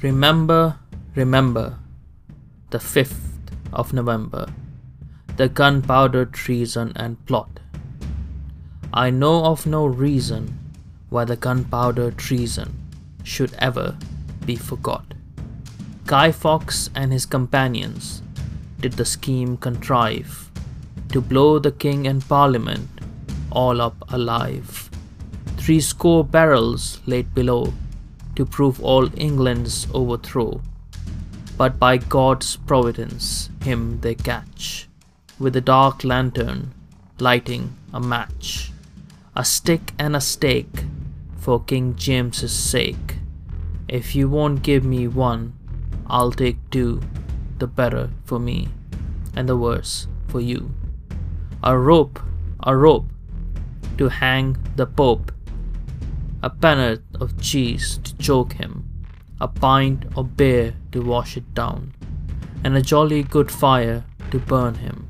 Remember, 0.00 0.78
remember, 1.16 1.76
the 2.70 2.78
5th 2.78 3.50
of 3.72 3.92
November, 3.92 4.46
the 5.36 5.48
gunpowder 5.48 6.24
treason 6.24 6.92
and 6.94 7.18
plot. 7.26 7.58
I 8.92 9.10
know 9.10 9.44
of 9.44 9.66
no 9.66 9.86
reason 9.86 10.56
why 11.08 11.24
the 11.24 11.34
gunpowder 11.34 12.12
treason 12.12 12.78
should 13.24 13.54
ever 13.58 13.98
be 14.46 14.54
forgot. 14.54 15.14
Guy 16.06 16.30
Fawkes 16.30 16.90
and 16.94 17.12
his 17.12 17.26
companions 17.26 18.22
did 18.78 18.92
the 18.92 19.04
scheme 19.04 19.56
contrive 19.56 20.48
to 21.08 21.20
blow 21.20 21.58
the 21.58 21.72
king 21.72 22.06
and 22.06 22.22
parliament 22.28 22.88
all 23.50 23.80
up 23.80 23.96
alive. 24.12 24.90
Three 25.56 25.80
score 25.80 26.24
barrels 26.24 27.00
laid 27.04 27.34
below 27.34 27.74
to 28.38 28.46
prove 28.46 28.80
all 28.84 29.10
England's 29.18 29.88
overthrow. 29.92 30.62
But 31.56 31.80
by 31.80 31.96
God's 31.96 32.54
providence, 32.54 33.50
him 33.64 33.98
they 34.00 34.14
catch, 34.14 34.88
with 35.40 35.56
a 35.56 35.60
dark 35.60 36.04
lantern 36.04 36.72
lighting 37.18 37.74
a 37.92 37.98
match, 37.98 38.70
a 39.34 39.44
stick 39.44 39.92
and 39.98 40.14
a 40.14 40.20
stake 40.20 40.84
for 41.36 41.60
King 41.64 41.96
James's 41.96 42.52
sake. 42.52 43.16
If 43.88 44.14
you 44.14 44.28
won't 44.28 44.62
give 44.62 44.84
me 44.84 45.08
one, 45.08 45.54
I'll 46.06 46.30
take 46.30 46.58
two, 46.70 47.00
the 47.58 47.66
better 47.66 48.10
for 48.24 48.38
me, 48.38 48.68
and 49.34 49.48
the 49.48 49.56
worse 49.56 50.06
for 50.28 50.40
you. 50.40 50.70
A 51.64 51.76
rope, 51.76 52.20
a 52.62 52.76
rope, 52.76 53.06
to 53.96 54.08
hang 54.08 54.56
the 54.76 54.86
Pope, 54.86 55.32
a 56.40 56.50
pennet 56.50 57.02
of 57.20 57.40
cheese 57.40 57.98
to 58.04 58.16
choke 58.18 58.54
him, 58.54 58.88
a 59.40 59.48
pint 59.48 60.04
of 60.16 60.36
beer 60.36 60.74
to 60.92 61.02
wash 61.02 61.36
it 61.36 61.54
down, 61.54 61.94
and 62.64 62.76
a 62.76 62.82
jolly 62.82 63.22
good 63.22 63.50
fire 63.50 64.04
to 64.30 64.38
burn 64.38 64.76
him. 64.76 65.08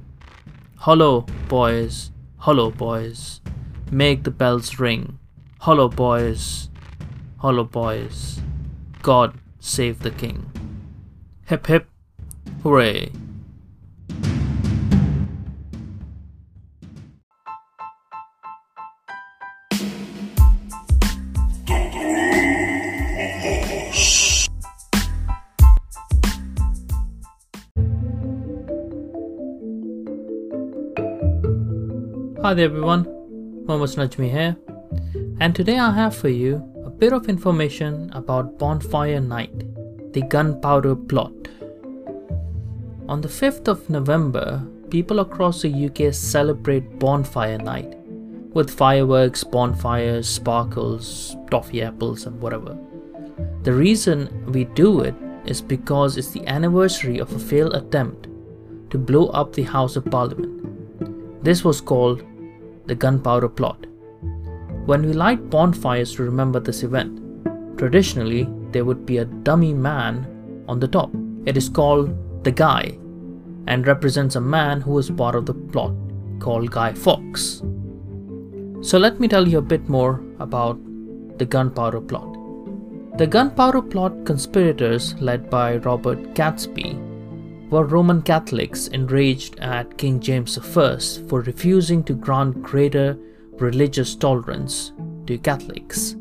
Hollo, 0.76 1.22
boys, 1.48 2.10
hollo, 2.38 2.70
boys, 2.70 3.40
make 3.90 4.24
the 4.24 4.30
bells 4.30 4.78
ring. 4.78 5.18
Hollo, 5.60 5.88
boys, 5.88 6.70
hollo, 7.38 7.64
boys, 7.64 8.40
God 9.02 9.38
save 9.58 10.00
the 10.00 10.10
King. 10.10 10.50
Hip 11.46 11.66
hip, 11.66 11.88
hooray! 12.62 13.10
Hi 32.48 32.54
there 32.54 32.64
everyone, 32.64 33.02
Mohammed 33.66 33.90
Najmi 33.90 34.30
here, 34.30 34.56
and 35.38 35.54
today 35.54 35.78
I 35.78 35.90
have 35.90 36.16
for 36.16 36.30
you 36.30 36.64
a 36.82 36.88
bit 36.88 37.12
of 37.12 37.28
information 37.28 38.10
about 38.14 38.58
Bonfire 38.58 39.20
Night, 39.20 39.52
the 40.14 40.22
gunpowder 40.22 40.96
plot. 40.96 41.34
On 43.06 43.20
the 43.20 43.28
5th 43.28 43.68
of 43.68 43.90
November, 43.90 44.66
people 44.88 45.20
across 45.20 45.60
the 45.60 45.70
UK 45.88 46.14
celebrate 46.14 46.98
Bonfire 46.98 47.58
Night 47.58 47.94
with 48.54 48.70
fireworks, 48.70 49.44
bonfires, 49.44 50.26
sparkles, 50.26 51.36
toffee 51.50 51.82
apples, 51.82 52.24
and 52.24 52.40
whatever. 52.40 52.78
The 53.64 53.74
reason 53.74 54.50
we 54.50 54.64
do 54.64 55.02
it 55.02 55.14
is 55.44 55.60
because 55.60 56.16
it's 56.16 56.30
the 56.30 56.46
anniversary 56.46 57.18
of 57.18 57.30
a 57.30 57.38
failed 57.38 57.74
attempt 57.74 58.26
to 58.88 58.96
blow 58.96 59.26
up 59.26 59.52
the 59.52 59.64
House 59.64 59.96
of 59.96 60.06
Parliament. 60.06 61.44
This 61.44 61.62
was 61.62 61.82
called 61.82 62.24
the 62.88 62.94
gunpowder 62.94 63.48
plot. 63.48 63.86
When 64.86 65.06
we 65.06 65.12
light 65.12 65.50
bonfires 65.50 66.14
to 66.14 66.24
remember 66.24 66.60
this 66.60 66.82
event, 66.82 67.20
traditionally 67.78 68.48
there 68.72 68.84
would 68.84 69.06
be 69.06 69.18
a 69.18 69.24
dummy 69.24 69.74
man 69.74 70.64
on 70.66 70.80
the 70.80 70.88
top. 70.88 71.10
It 71.46 71.56
is 71.56 71.68
called 71.68 72.44
the 72.44 72.50
Guy 72.50 72.98
and 73.66 73.86
represents 73.86 74.36
a 74.36 74.40
man 74.40 74.80
who 74.80 74.92
was 74.92 75.10
part 75.10 75.34
of 75.34 75.46
the 75.46 75.54
plot 75.54 75.94
called 76.40 76.70
Guy 76.70 76.92
Fawkes. 76.94 77.62
So 78.80 78.98
let 78.98 79.20
me 79.20 79.28
tell 79.28 79.46
you 79.46 79.58
a 79.58 79.62
bit 79.62 79.88
more 79.88 80.22
about 80.38 80.78
the 81.38 81.44
gunpowder 81.44 82.00
plot. 82.00 82.36
The 83.18 83.26
gunpowder 83.26 83.82
plot 83.82 84.24
conspirators 84.24 85.14
led 85.20 85.50
by 85.50 85.76
Robert 85.78 86.34
Catesby 86.34 87.07
were 87.70 87.84
Roman 87.84 88.22
Catholics 88.22 88.88
enraged 88.88 89.58
at 89.58 89.98
King 89.98 90.20
James 90.20 90.56
I 90.56 90.98
for 91.28 91.42
refusing 91.42 92.02
to 92.04 92.14
grant 92.14 92.62
greater 92.62 93.18
religious 93.52 94.14
tolerance 94.14 94.92
to 95.26 95.36
Catholics. 95.38 96.16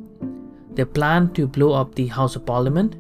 They 0.74 0.86
planned 0.86 1.36
to 1.36 1.48
blow 1.48 1.74
up 1.74 1.96
the 1.96 2.08
House 2.08 2.36
of 2.36 2.46
Parliament 2.46 2.96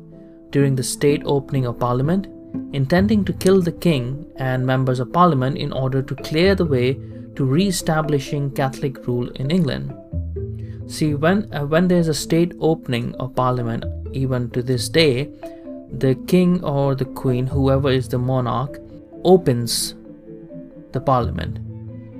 during 0.52 0.76
the 0.76 0.84
state 0.84 1.22
opening 1.26 1.66
of 1.66 1.80
Parliament, 1.80 2.28
intending 2.74 3.26
to 3.26 3.34
kill 3.34 3.62
the 3.62 3.72
king 3.72 4.26
and 4.38 4.66
members 4.66 5.00
of 5.00 5.12
Parliament 5.12 5.58
in 5.58 5.74
order 5.74 6.02
to 6.02 6.16
clear 6.16 6.56
the 6.56 6.66
way 6.66 6.94
to 7.36 7.44
re-establishing 7.44 8.52
Catholic 8.52 9.06
rule 9.06 9.30
in 9.36 9.52
England. 9.52 9.94
See, 10.88 11.14
when 11.16 11.54
uh, 11.54 11.66
when 11.66 11.90
there's 11.90 12.08
a 12.08 12.14
state 12.14 12.54
opening 12.60 13.14
of 13.16 13.36
Parliament, 13.36 13.84
even 14.14 14.50
to 14.52 14.64
this 14.64 14.88
day, 14.88 15.30
the 15.92 16.16
king 16.28 16.64
or 16.64 16.96
the 16.96 17.06
queen, 17.06 17.48
whoever 17.48 17.90
is 17.90 18.10
the 18.10 18.18
monarch, 18.18 18.80
opens 19.24 19.96
the 20.92 21.00
parliament. 21.00 21.60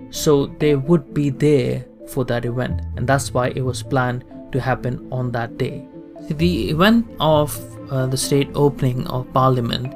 So 0.10 0.48
they 0.60 0.76
would 0.76 1.14
be 1.14 1.30
there 1.30 1.86
for 2.08 2.24
that 2.26 2.46
event, 2.46 2.82
and 2.96 3.08
that's 3.08 3.34
why 3.34 3.50
it 3.50 3.62
was 3.62 3.84
planned 3.84 4.24
to 4.52 4.62
happen 4.62 5.08
on 5.12 5.32
that 5.32 5.58
day. 5.58 5.86
The 6.30 6.70
event 6.70 7.08
of 7.20 7.58
uh, 7.92 8.08
the 8.08 8.18
state 8.18 8.50
opening 8.56 9.08
of 9.08 9.32
parliament 9.34 9.94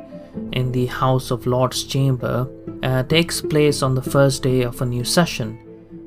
in 0.53 0.71
the 0.71 0.85
House 0.87 1.31
of 1.31 1.45
Lords 1.45 1.83
chamber 1.83 2.47
uh, 2.83 3.03
takes 3.03 3.41
place 3.41 3.81
on 3.81 3.95
the 3.95 4.01
first 4.01 4.43
day 4.43 4.61
of 4.61 4.81
a 4.81 4.85
new 4.85 5.03
session, 5.03 5.57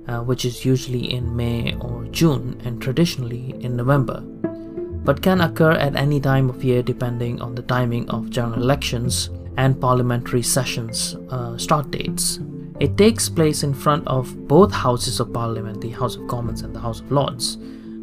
uh, 0.08 0.20
which 0.20 0.44
is 0.44 0.64
usually 0.64 1.12
in 1.12 1.34
May 1.34 1.74
or 1.80 2.04
June 2.04 2.60
and 2.64 2.80
traditionally 2.80 3.54
in 3.60 3.76
November 3.76 4.22
but 5.04 5.22
can 5.22 5.40
occur 5.42 5.72
at 5.72 5.96
any 5.96 6.18
time 6.18 6.48
of 6.48 6.64
year 6.64 6.82
depending 6.82 7.40
on 7.40 7.54
the 7.54 7.62
timing 7.62 8.08
of 8.10 8.30
general 8.30 8.62
elections 8.62 9.30
and 9.56 9.80
parliamentary 9.80 10.42
sessions 10.42 11.14
uh, 11.30 11.56
start 11.56 11.90
dates. 11.90 12.40
It 12.80 12.96
takes 12.96 13.28
place 13.28 13.62
in 13.62 13.72
front 13.72 14.06
of 14.08 14.48
both 14.48 14.72
houses 14.72 15.20
of 15.20 15.32
parliament, 15.32 15.80
the 15.80 15.90
House 15.90 16.16
of 16.16 16.26
Commons 16.26 16.62
and 16.62 16.74
the 16.74 16.80
House 16.80 17.00
of 17.00 17.12
Lords. 17.12 17.54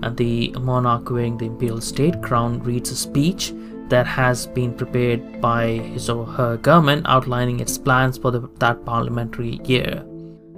And 0.03 0.15
the 0.15 0.51
monarch 0.59 1.09
wearing 1.09 1.37
the 1.37 1.45
imperial 1.45 1.81
state 1.81 2.21
crown 2.21 2.63
reads 2.63 2.89
a 2.91 2.95
speech 2.95 3.53
that 3.89 4.07
has 4.07 4.47
been 4.47 4.73
prepared 4.73 5.41
by 5.41 5.67
his 5.67 6.09
or 6.09 6.25
her 6.25 6.55
government 6.57 7.05
outlining 7.09 7.59
its 7.59 7.77
plans 7.77 8.17
for 8.17 8.31
the, 8.31 8.49
that 8.59 8.85
parliamentary 8.85 9.59
year. 9.65 10.05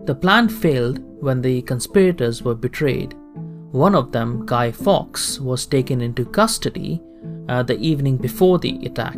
The 0.05 0.13
plan 0.13 0.47
failed 0.47 0.99
when 1.21 1.41
the 1.41 1.63
conspirators 1.63 2.43
were 2.43 2.55
betrayed 2.55 3.15
one 3.73 3.95
of 3.95 4.11
them, 4.11 4.45
Guy 4.45 4.71
Fawkes, 4.71 5.39
was 5.39 5.65
taken 5.65 5.99
into 5.99 6.25
custody 6.25 7.01
uh, 7.49 7.63
the 7.63 7.79
evening 7.79 8.17
before 8.17 8.59
the 8.59 8.79
attack, 8.85 9.17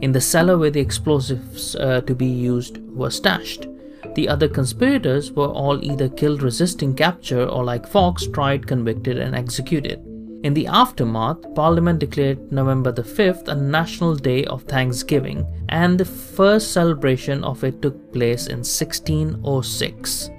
in 0.00 0.10
the 0.10 0.20
cellar 0.22 0.56
where 0.56 0.70
the 0.70 0.80
explosives 0.80 1.76
uh, 1.76 2.00
to 2.06 2.14
be 2.14 2.26
used 2.26 2.78
were 2.94 3.10
stashed. 3.10 3.66
The 4.14 4.26
other 4.26 4.48
conspirators 4.48 5.32
were 5.32 5.48
all 5.48 5.84
either 5.84 6.08
killed 6.08 6.42
resisting 6.42 6.94
capture 6.94 7.44
or, 7.44 7.62
like 7.62 7.86
Fawkes, 7.86 8.26
tried, 8.26 8.66
convicted, 8.66 9.18
and 9.18 9.34
executed. 9.34 10.00
In 10.44 10.54
the 10.54 10.66
aftermath, 10.66 11.54
Parliament 11.54 11.98
declared 11.98 12.50
November 12.50 12.92
the 12.92 13.02
5th 13.02 13.48
a 13.48 13.54
national 13.54 14.16
day 14.16 14.46
of 14.46 14.62
thanksgiving, 14.62 15.46
and 15.68 16.00
the 16.00 16.06
first 16.06 16.72
celebration 16.72 17.44
of 17.44 17.62
it 17.64 17.82
took 17.82 18.12
place 18.14 18.46
in 18.46 18.60
1606. 18.60 20.30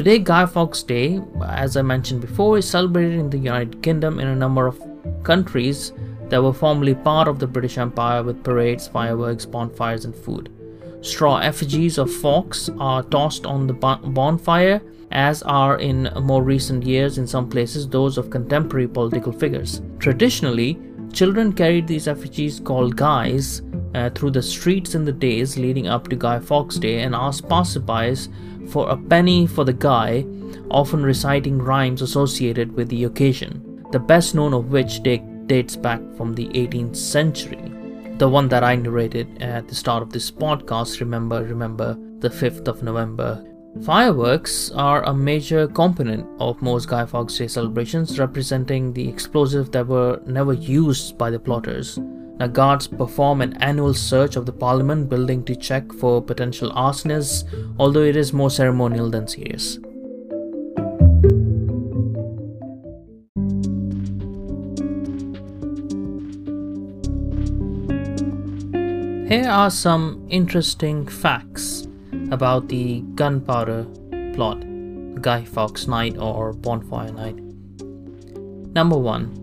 Today, 0.00 0.18
Guy 0.18 0.46
Fawkes 0.46 0.82
Day, 0.82 1.20
as 1.44 1.76
I 1.76 1.82
mentioned 1.82 2.22
before, 2.22 2.56
is 2.56 2.66
celebrated 2.66 3.18
in 3.18 3.28
the 3.28 3.36
United 3.36 3.82
Kingdom 3.82 4.18
in 4.18 4.28
a 4.28 4.34
number 4.34 4.66
of 4.66 4.82
countries 5.24 5.92
that 6.30 6.42
were 6.42 6.54
formerly 6.54 6.94
part 6.94 7.28
of 7.28 7.38
the 7.38 7.46
British 7.46 7.76
Empire 7.76 8.22
with 8.22 8.42
parades, 8.42 8.88
fireworks, 8.88 9.44
bonfires, 9.44 10.06
and 10.06 10.16
food. 10.16 10.50
Straw 11.02 11.36
effigies 11.36 11.98
of 11.98 12.10
Fawkes 12.10 12.70
are 12.78 13.02
tossed 13.02 13.44
on 13.44 13.66
the 13.66 13.74
bonfire, 13.74 14.80
as 15.10 15.42
are 15.42 15.76
in 15.76 16.08
more 16.22 16.42
recent 16.42 16.82
years 16.82 17.18
in 17.18 17.26
some 17.26 17.50
places 17.50 17.86
those 17.86 18.16
of 18.16 18.30
contemporary 18.30 18.88
political 18.88 19.32
figures. 19.32 19.82
Traditionally, 19.98 20.78
children 21.12 21.52
carried 21.52 21.86
these 21.86 22.08
effigies 22.08 22.58
called 22.58 22.96
guys 22.96 23.60
uh, 23.94 24.10
through 24.10 24.30
the 24.30 24.42
streets 24.42 24.94
in 24.94 25.04
the 25.04 25.12
days 25.12 25.56
leading 25.56 25.88
up 25.88 26.08
to 26.08 26.16
Guy 26.16 26.38
Fawkes 26.38 26.78
Day 26.78 27.00
and 27.00 27.14
asked 27.14 27.48
passerbys 27.48 28.28
for 28.70 28.88
a 28.88 28.96
penny 28.96 29.46
for 29.46 29.64
the 29.64 29.72
guy, 29.72 30.24
often 30.70 31.02
reciting 31.02 31.58
rhymes 31.58 32.02
associated 32.02 32.72
with 32.72 32.88
the 32.88 33.04
occasion, 33.04 33.84
the 33.90 33.98
best 33.98 34.34
known 34.34 34.54
of 34.54 34.70
which 34.70 35.02
take, 35.02 35.22
dates 35.46 35.76
back 35.76 36.00
from 36.16 36.34
the 36.34 36.46
18th 36.48 36.96
century. 36.96 37.72
The 38.18 38.28
one 38.28 38.48
that 38.48 38.62
I 38.62 38.76
narrated 38.76 39.42
at 39.42 39.66
the 39.66 39.74
start 39.74 40.02
of 40.02 40.12
this 40.12 40.30
podcast, 40.30 41.00
remember, 41.00 41.42
remember, 41.42 41.96
the 42.18 42.28
5th 42.28 42.68
of 42.68 42.82
November. 42.82 43.44
Fireworks 43.82 44.70
are 44.72 45.02
a 45.04 45.14
major 45.14 45.66
component 45.68 46.26
of 46.38 46.60
most 46.60 46.88
Guy 46.88 47.06
Fawkes 47.06 47.38
Day 47.38 47.48
celebrations, 47.48 48.18
representing 48.18 48.92
the 48.92 49.08
explosives 49.08 49.70
that 49.70 49.86
were 49.86 50.20
never 50.26 50.52
used 50.52 51.16
by 51.16 51.30
the 51.30 51.38
plotters. 51.38 51.98
Now, 52.40 52.46
guards 52.46 52.86
perform 52.86 53.42
an 53.42 53.52
annual 53.58 53.92
search 53.92 54.34
of 54.34 54.46
the 54.46 54.52
Parliament 54.52 55.10
building 55.10 55.44
to 55.44 55.54
check 55.54 55.92
for 55.92 56.22
potential 56.22 56.70
arsonists, 56.72 57.44
although 57.78 58.02
it 58.02 58.16
is 58.16 58.32
more 58.32 58.48
ceremonial 58.48 59.10
than 59.10 59.28
serious. 59.28 59.78
Here 69.28 69.50
are 69.50 69.70
some 69.70 70.26
interesting 70.30 71.06
facts 71.06 71.86
about 72.30 72.68
the 72.68 73.02
gunpowder 73.16 73.84
plot, 74.32 74.64
Guy 75.20 75.44
Fawkes 75.44 75.86
Night 75.86 76.16
or 76.16 76.54
Bonfire 76.54 77.12
Night. 77.12 77.38
Number 78.72 78.96
1. 78.96 79.39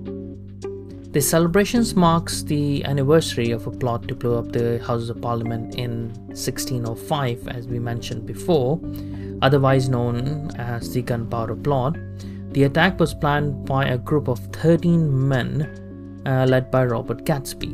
The 1.11 1.21
celebrations 1.21 1.95
marks 1.95 2.43
the 2.43 2.83
anniversary 2.83 3.51
of 3.51 3.65
a 3.65 3.71
plot 3.71 4.07
to 4.09 4.15
blow 4.15 4.37
up 4.37 4.51
the 4.51 4.83
Houses 4.85 5.09
of 5.09 5.21
Parliament 5.21 5.75
in 5.75 6.09
1605 6.27 7.47
as 7.47 7.67
we 7.67 7.79
mentioned 7.79 8.25
before, 8.25 8.79
otherwise 9.41 9.87
known 9.87 10.51
as 10.57 10.93
the 10.93 11.01
gunpowder 11.01 11.55
plot. 11.55 11.97
The 12.51 12.63
attack 12.63 12.99
was 12.99 13.13
planned 13.13 13.65
by 13.65 13.85
a 13.85 13.97
group 13.97 14.27
of 14.27 14.39
13 14.47 15.27
men 15.27 16.21
uh, 16.25 16.45
led 16.45 16.69
by 16.69 16.85
Robert 16.85 17.25
Catesby. 17.25 17.73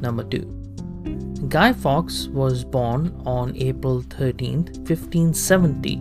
Number 0.00 0.22
2. 0.22 1.46
Guy 1.48 1.72
Fawkes 1.72 2.28
was 2.28 2.64
born 2.64 3.20
on 3.26 3.56
April 3.56 4.02
13, 4.02 4.64
1570, 4.86 5.94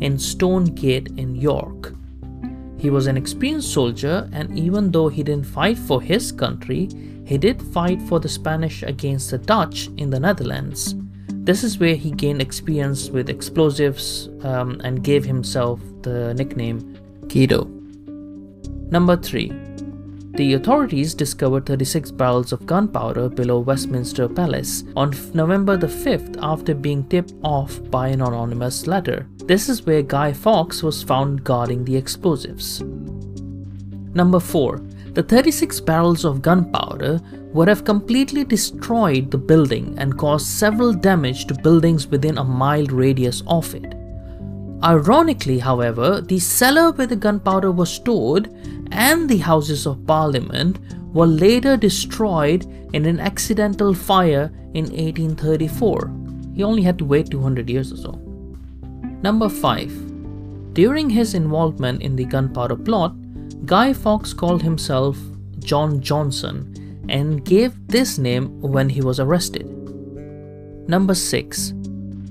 in 0.00 0.18
Stonegate 0.18 1.08
in 1.16 1.34
York. 1.34 1.94
He 2.80 2.88
was 2.88 3.06
an 3.08 3.18
experienced 3.18 3.74
soldier, 3.74 4.26
and 4.32 4.58
even 4.58 4.90
though 4.90 5.08
he 5.08 5.22
didn't 5.22 5.44
fight 5.44 5.76
for 5.76 6.00
his 6.00 6.32
country, 6.32 6.88
he 7.26 7.36
did 7.36 7.60
fight 7.60 8.00
for 8.00 8.18
the 8.20 8.28
Spanish 8.28 8.82
against 8.82 9.30
the 9.30 9.36
Dutch 9.36 9.90
in 9.98 10.08
the 10.08 10.18
Netherlands. 10.18 10.94
This 11.28 11.62
is 11.62 11.78
where 11.78 11.94
he 11.94 12.10
gained 12.10 12.40
experience 12.40 13.10
with 13.10 13.28
explosives 13.28 14.30
um, 14.44 14.80
and 14.82 15.04
gave 15.04 15.26
himself 15.26 15.78
the 16.00 16.32
nickname 16.32 16.98
Guido. 17.28 17.64
Number 18.90 19.14
3 19.14 19.69
the 20.34 20.54
authorities 20.54 21.12
discovered 21.12 21.66
36 21.66 22.12
barrels 22.12 22.52
of 22.52 22.64
gunpowder 22.64 23.28
below 23.28 23.58
Westminster 23.58 24.28
Palace 24.28 24.84
on 24.96 25.12
November 25.34 25.76
the 25.76 25.86
5th 25.86 26.38
after 26.40 26.74
being 26.74 27.04
tipped 27.08 27.34
off 27.42 27.80
by 27.90 28.08
an 28.08 28.22
anonymous 28.22 28.86
letter. 28.86 29.26
This 29.44 29.68
is 29.68 29.84
where 29.84 30.02
Guy 30.02 30.32
Fawkes 30.32 30.82
was 30.82 31.02
found 31.02 31.42
guarding 31.42 31.84
the 31.84 31.96
explosives. 31.96 32.80
Number 34.14 34.40
4. 34.40 34.78
The 35.12 35.24
36 35.24 35.80
barrels 35.80 36.24
of 36.24 36.42
gunpowder 36.42 37.20
would 37.52 37.66
have 37.66 37.84
completely 37.84 38.44
destroyed 38.44 39.30
the 39.30 39.38
building 39.38 39.94
and 39.98 40.16
caused 40.16 40.46
several 40.46 40.92
damage 40.92 41.46
to 41.46 41.54
buildings 41.54 42.06
within 42.06 42.38
a 42.38 42.44
mile 42.44 42.86
radius 42.86 43.42
of 43.48 43.74
it. 43.74 43.94
Ironically, 44.82 45.58
however, 45.58 46.22
the 46.22 46.38
cellar 46.38 46.92
where 46.92 47.06
the 47.06 47.16
gunpowder 47.16 47.70
was 47.70 47.92
stored 47.92 48.48
and 48.90 49.28
the 49.28 49.38
Houses 49.38 49.86
of 49.86 50.06
Parliament 50.06 50.78
were 51.12 51.26
later 51.26 51.76
destroyed 51.76 52.64
in 52.92 53.04
an 53.06 53.20
accidental 53.20 53.94
fire 53.94 54.52
in 54.74 54.84
1834. 54.84 56.10
He 56.54 56.62
only 56.62 56.82
had 56.82 56.98
to 56.98 57.04
wait 57.04 57.30
200 57.30 57.68
years 57.68 57.92
or 57.92 57.96
so. 57.96 58.12
Number 59.22 59.48
5. 59.48 60.72
During 60.74 61.10
his 61.10 61.34
involvement 61.34 62.02
in 62.02 62.16
the 62.16 62.24
gunpowder 62.24 62.76
plot, 62.76 63.14
Guy 63.66 63.92
Fawkes 63.92 64.32
called 64.32 64.62
himself 64.62 65.18
John 65.58 66.00
Johnson 66.00 67.04
and 67.08 67.44
gave 67.44 67.74
this 67.88 68.18
name 68.18 68.60
when 68.60 68.88
he 68.88 69.00
was 69.00 69.20
arrested. 69.20 69.66
Number 70.88 71.14
6. 71.14 71.74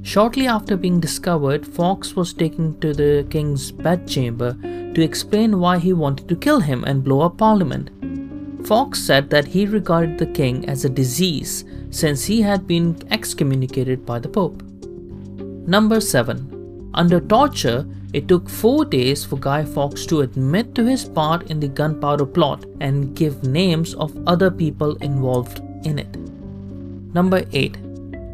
Shortly 0.02 0.48
after 0.48 0.78
being 0.78 1.00
discovered, 1.00 1.68
Fawkes 1.68 2.16
was 2.16 2.34
taken 2.34 2.80
to 2.80 2.94
the 2.94 3.28
king's 3.30 3.72
bedchamber 3.72 4.58
to 4.96 5.02
explain 5.02 5.60
why 5.60 5.78
he 5.78 5.94
wanted 5.94 6.28
to 6.30 6.36
kill 6.36 6.60
him 6.60 6.84
and 6.84 7.04
blow 7.04 7.22
up 7.22 7.38
parliament. 7.38 7.90
Fawkes 8.66 9.02
said 9.02 9.30
that 9.30 9.46
he 9.46 9.66
regarded 9.66 10.18
the 10.18 10.26
king 10.26 10.68
as 10.68 10.86
a 10.86 10.90
disease 10.90 11.64
since 11.92 12.26
he 12.26 12.42
had 12.42 12.68
been 12.68 13.02
excommunicated 13.10 14.06
by 14.06 14.20
the 14.20 14.30
Pope. 14.30 14.62
Number 15.66 16.02
7. 16.02 16.92
Under 16.94 17.20
torture, 17.20 17.88
it 18.14 18.28
took 18.28 18.50
four 18.50 18.86
days 18.86 19.24
for 19.24 19.38
Guy 19.38 19.64
Fawkes 19.64 20.06
to 20.08 20.22
admit 20.22 20.74
to 20.76 20.86
his 20.86 21.06
part 21.06 21.52
in 21.52 21.60
the 21.60 21.68
gunpowder 21.68 22.26
plot 22.26 22.66
and 22.80 23.16
give 23.16 23.44
names 23.44 23.94
of 23.94 24.18
other 24.28 24.50
people 24.50 24.96
involved 24.98 25.62
in 25.86 26.00
it. 26.00 26.18
Number 27.14 27.46
8. 27.54 27.78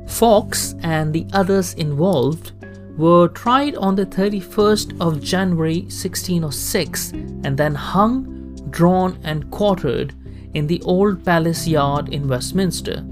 Fawkes 0.08 0.76
and 0.82 1.12
the 1.14 1.26
others 1.34 1.74
involved 1.74 2.54
were 2.98 3.28
tried 3.28 3.76
on 3.76 3.96
the 3.96 4.06
31st 4.06 5.00
of 5.02 5.22
January 5.22 5.82
1606 5.82 7.12
and 7.12 7.58
then 7.58 7.76
hung, 7.76 8.56
drawn, 8.70 9.20
and 9.24 9.50
quartered 9.52 10.14
in 10.54 10.68
the 10.68 10.82
old 10.84 11.24
palace 11.26 11.68
yard 11.68 12.10
in 12.10 12.28
Westminster. 12.28 13.06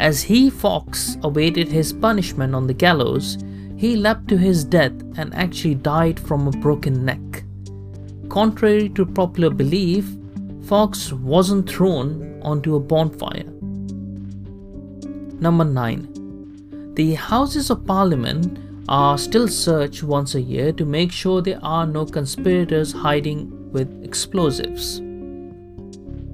As 0.00 0.22
he, 0.22 0.50
Fawkes, 0.50 1.16
awaited 1.22 1.68
his 1.68 1.92
punishment 1.92 2.54
on 2.54 2.66
the 2.66 2.74
gallows, 2.74 3.38
he 3.76 3.96
leapt 3.96 4.28
to 4.28 4.38
his 4.38 4.64
death 4.64 4.92
and 5.16 5.34
actually 5.34 5.74
died 5.74 6.18
from 6.18 6.48
a 6.48 6.52
broken 6.52 7.04
neck. 7.04 7.44
Contrary 8.28 8.88
to 8.90 9.04
popular 9.04 9.50
belief, 9.50 10.06
Fawkes 10.62 11.12
wasn't 11.12 11.68
thrown 11.68 12.40
onto 12.42 12.74
a 12.74 12.80
bonfire. 12.80 13.44
Number 15.40 15.64
9. 15.64 16.92
The 16.94 17.14
Houses 17.14 17.70
of 17.70 17.84
Parliament 17.84 18.58
are 18.88 19.16
still 19.16 19.48
searched 19.48 20.02
once 20.02 20.34
a 20.34 20.40
year 20.40 20.72
to 20.72 20.84
make 20.84 21.10
sure 21.10 21.40
there 21.40 21.60
are 21.62 21.86
no 21.86 22.04
conspirators 22.04 22.92
hiding 22.92 23.72
with 23.72 24.04
explosives. 24.04 25.00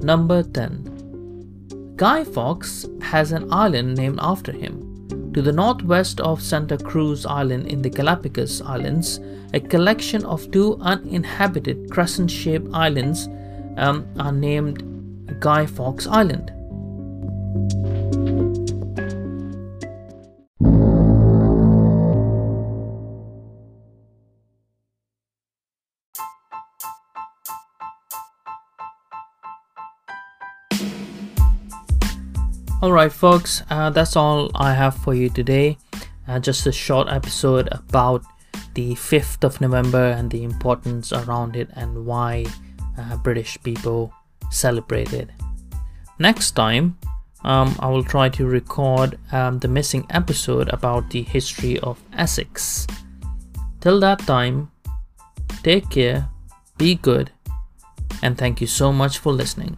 Number 0.03 0.43
10. 0.43 1.95
Guy 1.97 2.25
Fawkes 2.25 2.87
has 3.03 3.33
an 3.33 3.53
island 3.53 3.97
named 3.97 4.19
after 4.23 4.53
him. 4.53 4.87
To 5.35 5.43
the 5.43 5.53
northwest 5.53 6.21
of 6.21 6.43
Santa 6.43 6.77
Cruz 6.77 7.25
Island 7.25 7.69
in 7.69 7.83
the 7.83 7.91
Galapagos 7.91 8.63
Islands, 8.63 9.21
a 9.55 9.61
collection 9.61 10.25
of 10.25 10.51
two 10.51 10.77
uninhabited 10.81 11.91
crescent 11.91 12.31
shaped 12.31 12.69
islands 12.73 13.29
um, 13.77 14.07
are 14.19 14.33
named 14.33 14.83
Guy 15.41 15.67
Fawkes 15.67 16.07
Island. 16.07 16.51
Alright, 32.83 33.13
folks, 33.13 33.63
uh, 33.69 33.91
that's 33.91 34.17
all 34.17 34.51
I 34.55 34.73
have 34.73 34.97
for 34.97 35.13
you 35.13 35.29
today. 35.29 35.77
Uh, 36.27 36.39
just 36.39 36.67
a 36.67 36.73
short 36.73 37.09
episode 37.11 37.69
about 37.73 38.25
the 38.73 38.95
5th 38.95 39.45
of 39.45 39.61
November 39.61 40.03
and 40.17 40.31
the 40.31 40.43
importance 40.45 41.13
around 41.13 41.57
it 41.57 41.69
and 41.75 42.07
why 42.07 42.47
uh, 42.97 43.19
British 43.19 43.59
people 43.63 44.15
celebrate 44.51 45.13
it. 45.13 45.29
Next 46.19 46.53
time, 46.53 46.97
um, 47.45 47.77
I 47.81 47.89
will 47.89 48.03
try 48.03 48.31
to 48.31 48.47
record 48.47 49.19
um, 49.31 49.59
the 49.59 49.69
missing 49.69 50.07
episode 50.09 50.71
about 50.71 51.11
the 51.11 51.21
history 51.21 51.79
of 51.81 52.01
Essex. 52.15 52.87
Till 53.83 54.01
that 54.01 54.21
time, 54.21 54.71
take 55.63 55.91
care, 55.91 56.31
be 56.79 56.95
good, 56.95 57.31
and 58.23 58.39
thank 58.39 58.63
you 58.63 58.67
so 58.67 58.91
much 58.91 59.19
for 59.19 59.35
listening. 59.35 59.77